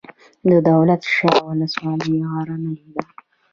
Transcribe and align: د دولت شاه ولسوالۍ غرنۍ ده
د 0.49 0.51
دولت 0.69 1.01
شاه 1.15 1.41
ولسوالۍ 1.49 2.15
غرنۍ 2.31 2.79
ده 2.95 3.03